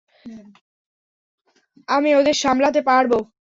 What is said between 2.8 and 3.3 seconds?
পারবো।